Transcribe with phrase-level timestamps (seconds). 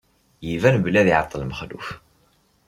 [0.53, 1.87] Iban belli ad iɛeṭṭel Mexluf.